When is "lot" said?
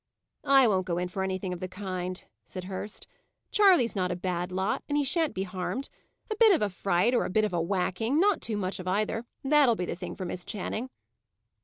4.51-4.81